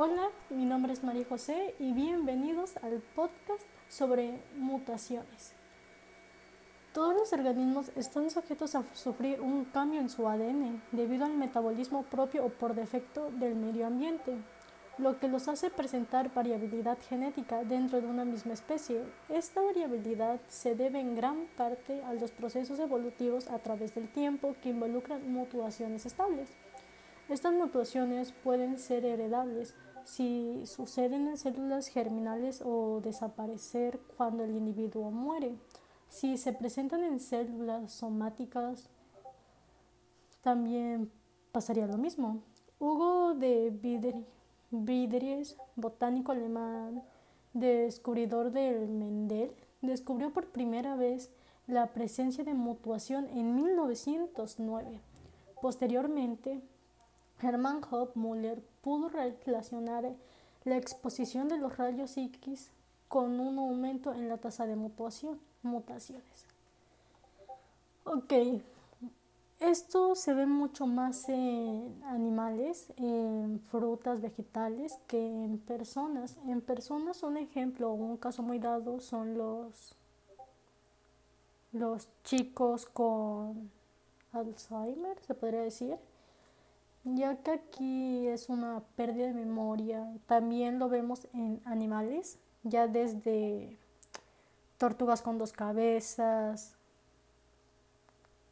[0.00, 5.54] Hola, mi nombre es María José y bienvenidos al podcast sobre mutaciones.
[6.94, 12.04] Todos los organismos están sujetos a sufrir un cambio en su ADN debido al metabolismo
[12.04, 14.36] propio o por defecto del medio ambiente,
[14.98, 19.02] lo que los hace presentar variabilidad genética dentro de una misma especie.
[19.28, 24.54] Esta variabilidad se debe en gran parte a los procesos evolutivos a través del tiempo
[24.62, 26.50] que involucran mutaciones estables.
[27.28, 29.74] Estas mutaciones pueden ser heredables,
[30.08, 35.54] si suceden en células germinales o desaparecer cuando el individuo muere.
[36.08, 38.88] Si se presentan en células somáticas,
[40.40, 41.10] también
[41.52, 42.40] pasaría lo mismo.
[42.78, 43.70] Hugo de
[44.70, 47.02] Vidries, botánico alemán,
[47.52, 49.52] descubridor del Mendel,
[49.82, 51.30] descubrió por primera vez
[51.66, 55.02] la presencia de mutación en 1909.
[55.60, 56.62] Posteriormente,
[57.40, 57.80] Hermann
[58.14, 60.12] Müller pudo relacionar
[60.64, 62.70] la exposición de los rayos X
[63.08, 66.46] con un aumento en la tasa de mutaciones.
[68.04, 68.32] Ok,
[69.60, 76.36] esto se ve mucho más en animales, en frutas, vegetales, que en personas.
[76.46, 79.94] En personas un ejemplo, un caso muy dado son los,
[81.72, 83.70] los chicos con
[84.32, 85.98] Alzheimer, se podría decir
[87.14, 90.06] ya que aquí es una pérdida de memoria.
[90.26, 93.76] También lo vemos en animales, ya desde
[94.78, 96.74] tortugas con dos cabezas,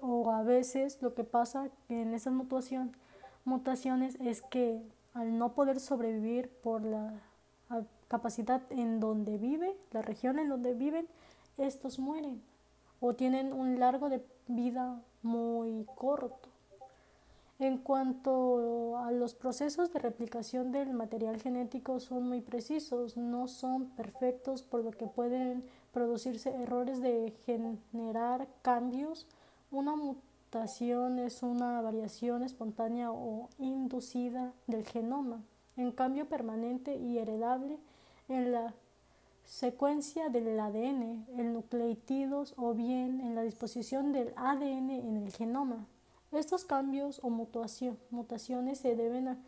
[0.00, 2.32] o a veces lo que pasa en esas
[3.44, 4.82] mutaciones es que
[5.14, 7.14] al no poder sobrevivir por la
[8.08, 11.08] capacidad en donde vive, la región en donde viven,
[11.56, 12.42] estos mueren
[13.00, 16.48] o tienen un largo de vida muy corto.
[17.60, 23.90] En cuanto a los procesos de replicación del material genético son muy precisos, no son
[23.90, 29.28] perfectos por lo que pueden producirse errores de generar cambios.
[29.70, 35.40] Una mutación es una variación espontánea o inducida del genoma,
[35.76, 37.78] en cambio permanente y heredable
[38.28, 38.74] en la
[39.44, 45.86] secuencia del ADN, el nucleótidos o bien en la disposición del ADN en el genoma.
[46.34, 49.38] Estos cambios o mutaciones se deben a,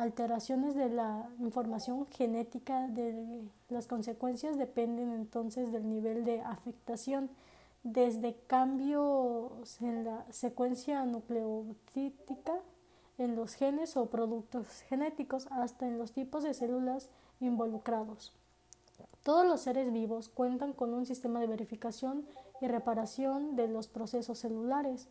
[0.00, 2.88] alteraciones de la información genética.
[2.88, 7.28] De las consecuencias dependen entonces del nivel de afectación,
[7.82, 12.54] desde cambios en la secuencia nucleotídica
[13.18, 17.08] en los genes o productos genéticos hasta en los tipos de células
[17.40, 18.32] involucrados.
[19.22, 22.26] Todos los seres vivos cuentan con un sistema de verificación
[22.60, 25.08] y reparación de los procesos celulares.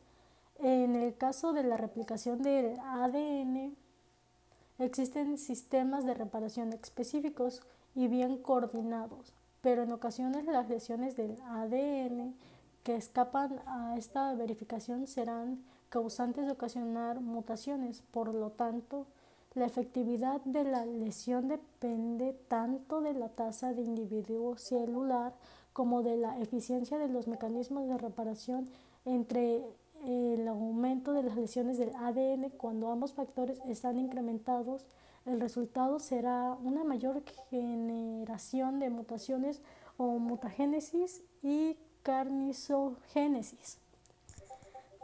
[0.60, 3.76] En el caso de la replicación del ADN,
[4.80, 7.62] existen sistemas de reparación específicos
[7.94, 12.36] y bien coordinados, pero en ocasiones las lesiones del ADN
[12.84, 18.04] que escapan a esta verificación serán causantes de ocasionar mutaciones.
[18.12, 19.08] Por lo tanto,
[19.56, 25.34] la efectividad de la lesión depende tanto de la tasa de individuo celular
[25.74, 28.70] como de la eficiencia de los mecanismos de reparación
[29.06, 29.64] entre
[30.08, 34.86] el aumento de las lesiones del ADN cuando ambos factores están incrementados,
[35.26, 39.62] el resultado será una mayor generación de mutaciones
[39.98, 43.80] o mutagénesis y carnisogénesis.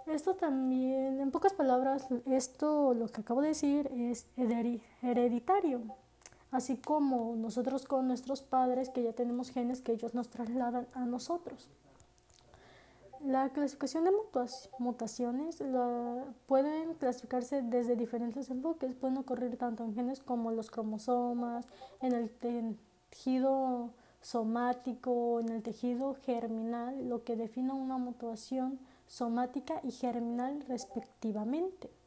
[0.07, 4.27] Esto también, en pocas palabras, esto lo que acabo de decir es
[5.01, 5.81] hereditario,
[6.51, 11.05] así como nosotros con nuestros padres que ya tenemos genes que ellos nos trasladan a
[11.05, 11.69] nosotros.
[13.25, 14.11] La clasificación de
[14.79, 15.63] mutaciones
[16.47, 18.95] pueden clasificarse desde diferentes enfoques.
[18.95, 21.67] Pueden ocurrir tanto en genes como los cromosomas,
[22.01, 29.91] en el tejido somático, en el tejido germinal, lo que define una mutación somática y
[29.91, 32.00] germinal respectivamente.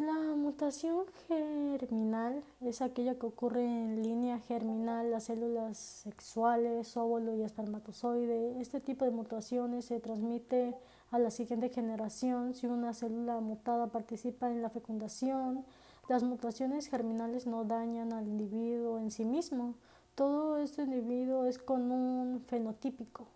[0.00, 7.42] La mutación germinal es aquella que ocurre en línea germinal, las células sexuales, óvulo y
[7.42, 8.58] espermatozoide.
[8.58, 10.74] Este tipo de mutaciones se transmite
[11.10, 15.66] a la siguiente generación si una célula mutada participa en la fecundación.
[16.08, 19.74] Las mutaciones germinales no dañan al individuo en sí mismo.
[20.14, 23.26] Todo este individuo es con un fenotípico.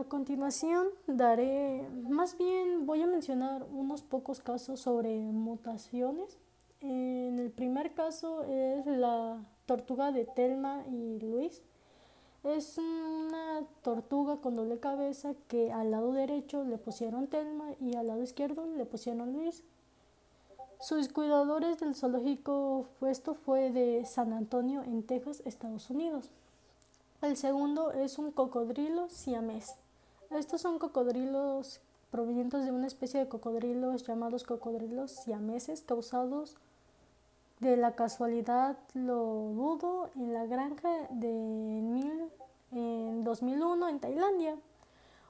[0.00, 6.38] A continuación daré, más bien voy a mencionar unos pocos casos sobre mutaciones.
[6.80, 11.60] En el primer caso es la tortuga de Telma y Luis.
[12.44, 18.06] Es una tortuga con doble cabeza que al lado derecho le pusieron Telma y al
[18.06, 19.62] lado izquierdo le pusieron Luis.
[20.80, 26.30] Sus cuidadores del zoológico esto fue de San Antonio en Texas, Estados Unidos.
[27.20, 29.76] El segundo es un cocodrilo siamés.
[30.30, 31.80] Estos son cocodrilos
[32.12, 36.56] provenientes de una especie de cocodrilos llamados cocodrilos siameses causados
[37.58, 39.24] de la casualidad, lo
[39.54, 42.30] dudo, en la granja de mil,
[42.72, 44.56] en 2001 en Tailandia.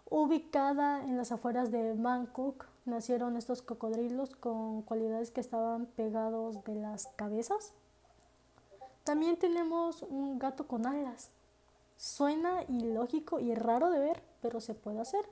[0.09, 6.75] Ubicada en las afueras de Bangkok, nacieron estos cocodrilos con cualidades que estaban pegados de
[6.75, 7.73] las cabezas.
[9.05, 11.31] También tenemos un gato con alas.
[11.97, 15.25] Suena ilógico y raro de ver, pero se puede hacer.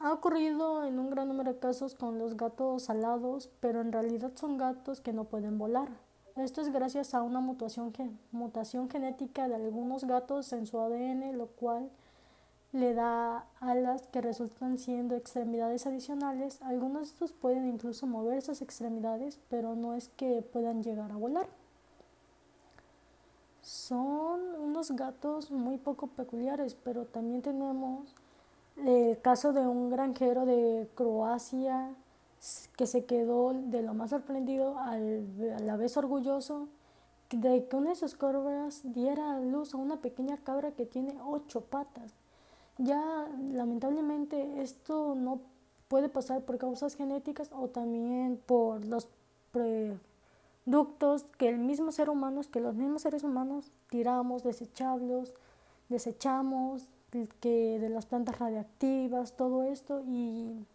[0.00, 4.30] Ha ocurrido en un gran número de casos con los gatos alados, pero en realidad
[4.36, 5.88] son gatos que no pueden volar.
[6.36, 7.92] Esto es gracias a una mutación,
[8.88, 11.90] genética de algunos gatos en su ADN, lo cual
[12.70, 16.62] le da alas que resultan siendo extremidades adicionales.
[16.62, 21.16] Algunos de estos pueden incluso mover esas extremidades, pero no es que puedan llegar a
[21.16, 21.48] volar.
[23.68, 28.14] Son unos gatos muy poco peculiares, pero también tenemos
[28.76, 31.90] el caso de un granjero de Croacia
[32.78, 36.68] que se quedó de lo más sorprendido al, a la vez orgulloso
[37.28, 41.60] de que una de sus cabras diera luz a una pequeña cabra que tiene ocho
[41.60, 42.14] patas.
[42.78, 45.40] Ya lamentablemente esto no
[45.88, 49.08] puede pasar por causas genéticas o también por los
[50.68, 55.32] productos que el mismo ser humano, que los mismos seres humanos tiramos, desechamos,
[55.88, 56.84] desechamos,
[57.40, 60.66] que de las plantas radiactivas, todo esto y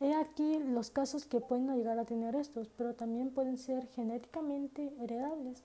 [0.00, 4.92] he aquí los casos que pueden llegar a tener estos, pero también pueden ser genéticamente
[5.00, 5.62] heredables.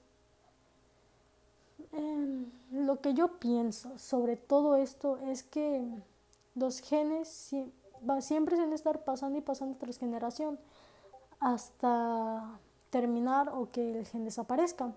[1.92, 5.84] Em, lo que yo pienso sobre todo esto es que
[6.56, 7.54] los genes
[8.22, 10.58] siempre se estar pasando y pasando tras generación
[11.42, 12.60] hasta
[12.90, 14.94] terminar o que el gen desaparezca,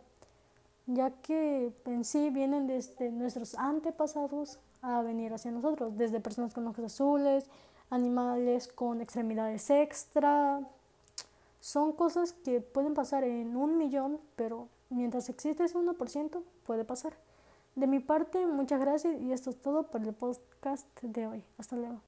[0.87, 6.67] ya que en sí vienen desde nuestros antepasados a venir hacia nosotros, desde personas con
[6.67, 7.47] ojos azules,
[7.91, 10.61] animales con extremidades extra.
[11.61, 17.15] Son cosas que pueden pasar en un millón, pero mientras existe ese 1%, puede pasar.
[17.77, 21.45] De mi parte, muchas gracias y esto es todo por el podcast de hoy.
[21.59, 22.01] Hasta luego.